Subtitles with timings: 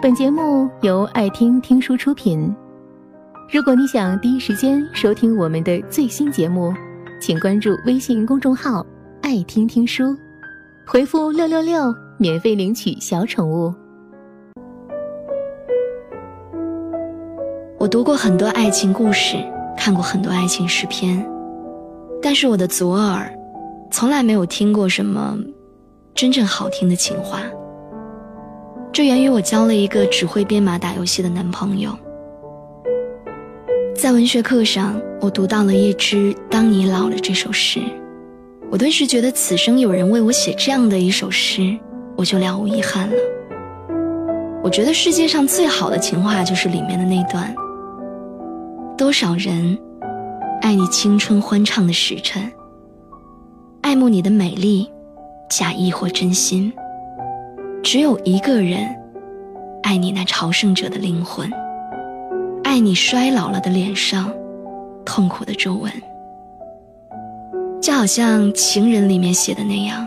[0.00, 2.54] 本节目由爱听听书出品。
[3.50, 6.72] 如果你想第一时间收听我们的最新节目，
[7.20, 8.86] 请关注微信公众号
[9.22, 10.16] “爱听听书”，
[10.86, 13.74] 回复“六六六”免费领取小宠物。
[17.76, 19.36] 我读过很多爱情故事，
[19.76, 21.28] 看过很多爱情诗篇，
[22.22, 23.28] 但是我的左耳
[23.90, 25.36] 从来没有听过什么
[26.14, 27.42] 真正好听的情话。
[28.98, 31.96] 这源于我交了一个只会编码打游戏的男朋友。
[33.94, 37.80] 在文学课上，我读到了叶芝《当你老了》这首诗，
[38.68, 41.78] 我顿时觉得此生有人为我写这样的一首诗，
[42.16, 43.16] 我就了无遗憾了。
[44.64, 47.54] 我觉得世界上最好的情话就是里面的那段。
[48.96, 49.78] 多少人
[50.60, 52.50] 爱你青春欢畅的时辰，
[53.80, 54.90] 爱慕你的美丽，
[55.48, 56.72] 假意或真心。
[57.82, 58.86] 只有一个人
[59.82, 61.50] 爱你那朝圣者的灵魂，
[62.62, 64.30] 爱你衰老了的脸上
[65.04, 65.90] 痛苦的皱纹，
[67.80, 70.06] 就好像《情人》里面写的那样。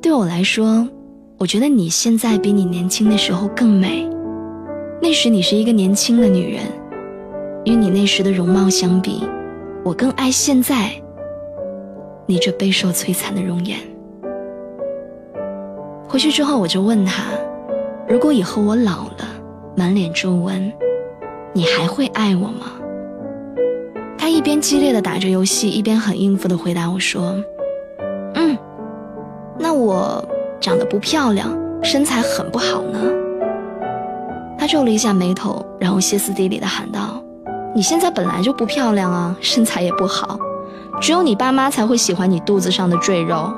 [0.00, 0.88] 对我来说，
[1.36, 4.08] 我觉得你现在比你年轻的时候更美。
[5.02, 6.62] 那时你是一个年轻的女人。
[7.66, 9.24] 与你那时的容貌相比，
[9.84, 10.92] 我更爱现在
[12.24, 13.76] 你这备受摧残的容颜。
[16.08, 17.24] 回去之后，我就问他
[18.08, 19.26] ：“如果以后我老了，
[19.76, 20.72] 满脸皱纹，
[21.52, 22.72] 你还会爱我吗？”
[24.16, 27.34] 他一边激烈的打着游戏，一边很应付的回答我说
[28.34, 28.56] ：“嗯，
[29.58, 30.24] 那我
[30.60, 31.48] 长得不漂亮，
[31.82, 32.98] 身材很不好呢。”
[34.58, 37.22] 他皱了一下眉头，然后歇斯底里的喊道。
[37.74, 40.38] 你现在本来就不漂亮啊，身材也不好，
[41.00, 43.52] 只有你爸妈才会喜欢你肚子上的赘肉。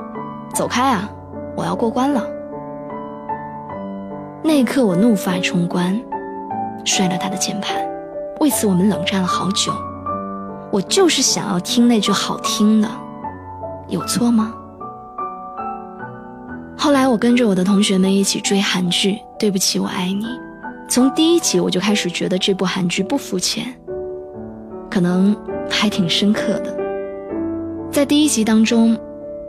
[0.53, 1.09] 走开啊，
[1.55, 2.21] 我要过关了。
[4.41, 5.99] 那一刻我怒发冲冠，
[6.85, 7.77] 摔了他的键盘。
[8.39, 9.73] 为此我们冷战了好久。
[10.71, 12.87] 我就是想要听那句好听的，
[13.87, 14.53] 有错吗？
[16.77, 20.25] 后来我跟着我的同学们一起追韩剧《对不起我爱你》，
[20.87, 23.65] 从第一集我就开始觉得这部韩剧不肤浅。
[24.89, 25.35] 可能
[25.69, 26.75] 还挺深刻的。
[27.91, 28.97] 在第一集当中，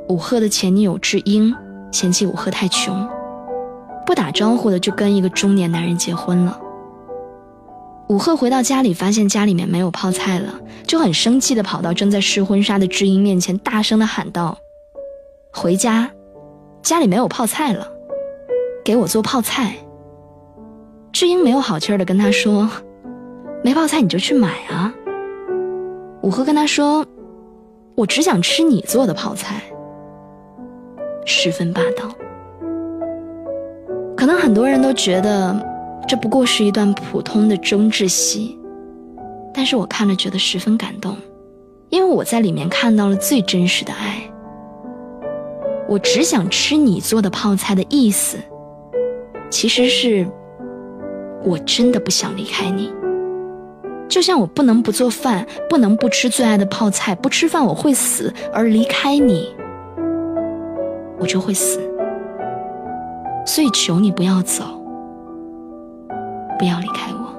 [0.09, 1.55] 武赫的前女友智英
[1.93, 3.09] 嫌弃武赫太穷，
[4.11, 6.61] 不打招呼的就跟一个中年男人结婚了。
[8.09, 10.53] 武赫回到家里，发现家里面没有泡菜了，
[10.85, 14.59] 就很生气的跑到正在试婚纱的智英面前，大声的喊道
[15.55, 16.11] ：“回家，
[16.83, 17.87] 家里没有泡菜了，
[18.85, 19.77] 给我做泡菜。”
[21.15, 22.69] 智英没有好气儿的跟他说
[23.63, 24.93] ：“没泡菜你就去买啊。”
[26.23, 27.07] 武赫跟他说
[27.95, 29.63] ：“我只想吃你做的泡菜。”
[31.25, 32.13] 十分霸道。
[34.21, 35.59] 可能很多人都觉得
[36.07, 38.55] 这不过是一段普通的争执戏，
[39.51, 41.17] 但是我看了觉得十分感动，
[41.89, 44.21] 因为我在里面看到了最真实的爱。
[45.89, 48.37] 我只想吃你做的泡菜的意思，
[49.49, 50.29] 其实是
[51.43, 52.93] 我真的不想离开你。
[54.07, 59.49] 就像我不能不做饭，不能不吃最爱的泡菜，不吃饭我会死，而离开你，
[61.19, 61.81] 我就会死。
[63.51, 64.63] 所以求你不要走，
[66.57, 67.35] 不要离开我。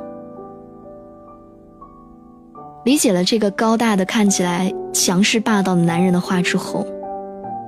[2.84, 6.86] 理解了这个高大的、看起来强势霸道的男人的话之后，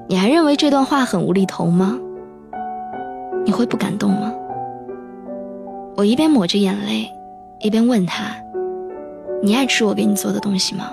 [0.09, 1.97] 你还认为这段话很无厘头吗？
[3.45, 4.33] 你会不感动吗？
[5.95, 7.09] 我一边抹着眼泪，
[7.61, 8.25] 一边问他。
[9.41, 10.89] 你爱吃我给你做的东西吗？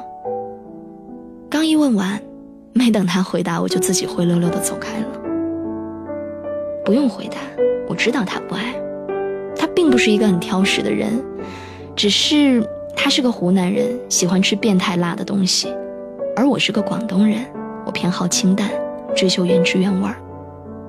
[1.50, 2.22] 刚一问完，
[2.72, 5.19] 没等他回答，我就自己灰溜溜的走开了。
[6.90, 7.36] 不用回答，
[7.86, 8.74] 我知道他不爱。
[9.56, 11.22] 他并不是一个很挑食的人，
[11.94, 15.72] 只是他是个湖南人，喜欢吃变态辣的东西，
[16.34, 17.46] 而我是个广东人，
[17.86, 18.68] 我偏好清淡，
[19.14, 20.16] 追求原汁原味儿。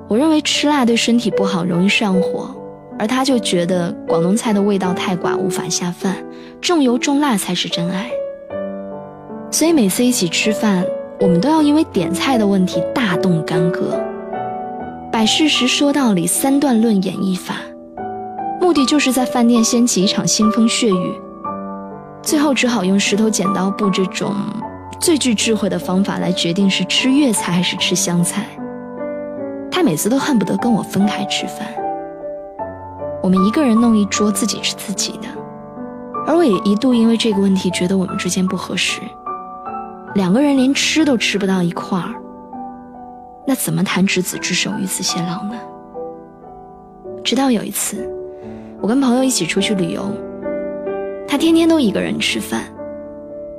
[0.08, 2.50] 我认为吃辣对身体不好，容易上火。
[2.98, 6.16] 而他就觉得广东菜的味道太寡，无法下饭，
[6.60, 8.10] 重油重辣才是真爱。
[9.52, 10.84] 所以每次一起吃饭，
[11.20, 14.04] 我们都要因为点菜的问题大动干戈，
[15.22, 17.58] 摆事实说道理，三段论演绎法，
[18.60, 21.22] 目的就是在饭店掀起一场腥风血雨。
[22.24, 24.34] 最后只好用石头剪刀布这种
[25.00, 28.48] 最具智慧的方法来决定是吃粤菜还是吃湘菜。
[29.72, 31.68] 他每次都恨不得跟我分开吃饭。
[33.22, 35.28] 我们一个人弄一桌，自己吃自己的，
[36.26, 39.00] 而我也一度因为这个问题觉得我们之间不合适，
[40.16, 42.16] 两个人连吃都吃不到一块儿，
[43.52, 45.60] 那怎么谈执子之手，与子偕老呢？
[47.22, 48.10] 直到有一次，
[48.80, 50.10] 我跟朋友一起出去旅游，
[51.28, 52.64] 他天天都一个人吃饭，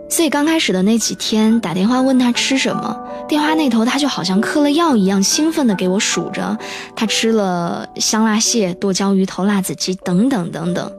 [0.08, 2.98] 所以刚开始的那几天打电话问他吃什么，
[3.28, 6.56] 电话那头他就好像嗑了药一样，兴奋地给我数着
[6.96, 10.90] 他吃了香辣蟹、剁椒鱼头、辣子鸡等等等等，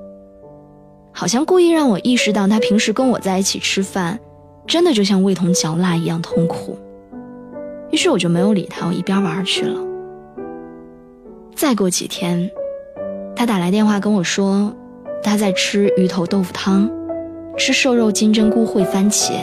[1.11, 4.19] 好像故意让我意识到他平时跟我在一起吃饭，
[4.67, 6.77] 真的就像味同嚼蜡一样痛苦。
[7.93, 9.79] 于是我就没有理他，我一边玩去了。
[11.53, 12.49] 再过几天，
[13.35, 14.73] 他打来电话跟我说，
[15.21, 16.89] 他在吃鱼头豆腐汤，
[17.55, 19.33] 吃瘦肉金针菇烩番茄。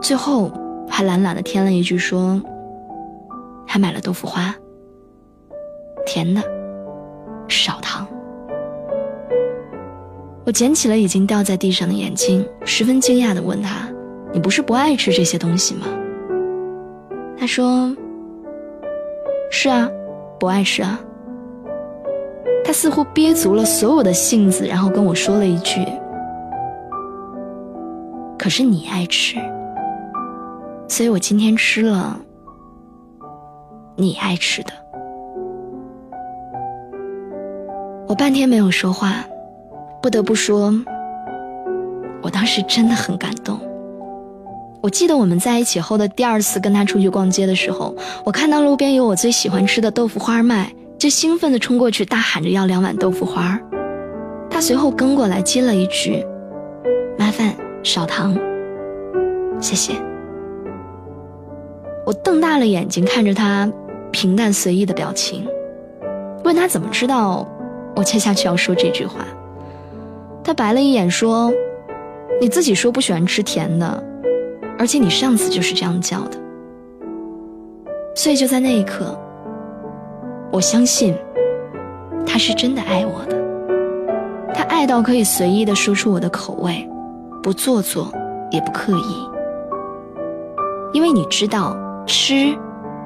[0.00, 0.50] 最后
[0.88, 2.40] 还懒懒的添了一句说，
[3.66, 4.54] 还买了豆腐花，
[6.06, 6.42] 甜的，
[7.46, 8.08] 少糖。
[10.46, 13.86] 我捡起了已经掉在地上的眼睛，十分惊讶的问他
[14.32, 15.86] ：“你不是不爱吃这些东西吗？”
[17.42, 17.92] 他说
[19.50, 19.90] ：“是啊。”
[20.38, 21.00] 不爱吃啊！
[22.64, 25.84] 他似乎憋足了所有的性子，然后跟我说了一句
[28.38, 29.38] ：“可是你爱吃，
[30.88, 32.16] 所以我今天吃了
[33.96, 34.70] 你爱吃的。”
[38.06, 39.24] 我半天没有说话，
[40.00, 40.72] 不得不说，
[42.22, 43.58] 我当时真的很感动。
[44.82, 47.94] 我记得我们在一起后的第二次跟他出去逛街的时候，
[48.24, 53.56] 我看到路边有我最喜欢吃的豆腐花卖，就兴奋地冲过去大喊着要两碗豆腐花。
[54.50, 56.26] 他随后跟过来接了一句
[57.16, 58.36] ：“麻烦少糖，
[59.60, 59.92] 谢谢。”
[62.04, 63.70] 我瞪大了眼睛看着他
[64.10, 65.46] 平淡随意的表情，
[66.42, 67.46] 问他怎么知道
[67.94, 69.24] 我接下去要说这句话。
[70.42, 71.52] 他白了一眼说
[72.42, 74.06] ：“你自己说不喜欢吃甜的。”
[74.82, 76.36] 而且你上次就是这样叫的，
[78.16, 79.16] 所以就在那一刻，
[80.50, 81.14] 我相信
[82.26, 86.84] 他是真的爱我的，他爱到可以随意的说出我的口味，
[87.44, 88.12] 不做作，
[88.50, 89.28] 也不刻意。
[90.92, 92.52] 因为你知道，吃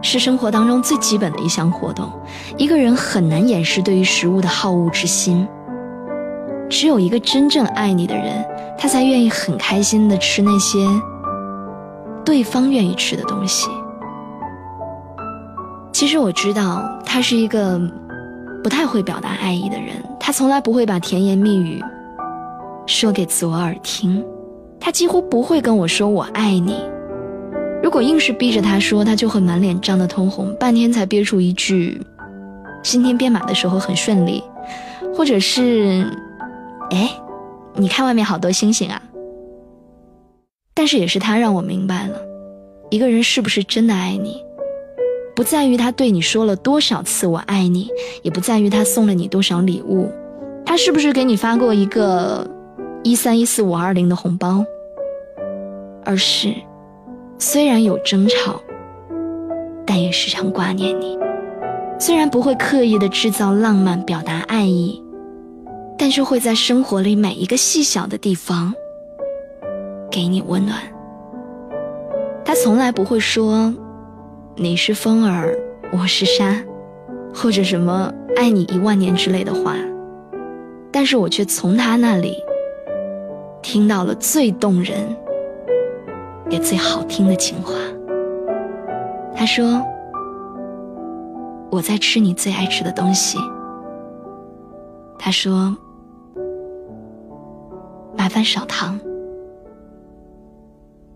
[0.01, 2.11] 是生活当中最基本的一项活动，
[2.57, 5.47] 一个人很难掩饰对于食物的好恶之心。
[6.71, 8.43] 只有一个真正爱你的人，
[8.79, 10.79] 他才愿意很开心的吃那些。
[12.27, 13.71] 对方愿意吃的东西。
[15.93, 17.81] 其实我知道他是一个
[18.63, 21.83] 不太会表达爱意的人，他从来不会把甜言蜜语
[22.87, 24.23] 说给左耳听，
[24.79, 26.77] 他几乎不会跟我说我爱你。
[27.83, 32.03] 如果硬是逼着他说，他就会满脸涨得通红，半天才憋出一句
[32.83, 34.43] “今天编码的时候很顺利”，
[35.17, 36.05] 或者是
[36.91, 37.09] “哎，
[37.75, 39.01] 你看外面好多星星啊”。
[40.77, 42.21] 但是也是他让我明白了，
[42.91, 44.45] 一个人是不是真的爱你，
[45.35, 47.89] 不在于他对你说了多少次我爱你，
[48.23, 50.13] 也不在于他送了你多少礼物，
[50.67, 52.47] 他是不是给你发过一个
[53.03, 54.63] 一三一四五二零的红包，
[56.05, 56.53] 而是
[57.39, 58.61] 虽然有争吵，
[59.87, 61.19] 但也时常挂念你，
[61.99, 65.03] 虽然不会刻意的制造浪漫表达爱意，
[65.97, 68.75] 但是会在生活里每一个细小的地方。
[70.17, 70.79] 给你温暖，
[72.43, 73.75] 他从来不会说
[74.55, 75.55] 你是风儿，
[75.93, 76.57] 我是沙，
[77.35, 79.75] 或者什么爱你一万年之类的话，
[80.91, 82.43] 但是我却从他那里
[83.61, 85.15] 听到了最动人
[86.49, 87.75] 也最好听的情话。
[89.35, 89.83] 他说
[91.71, 93.37] 我在吃你最爱吃的东西。
[95.19, 95.77] 他说
[98.17, 98.99] 麻烦少糖。